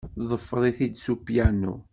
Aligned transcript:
Teḍfer-it-d 0.19 0.95
s 1.03 1.05
upyanu. 1.13 1.75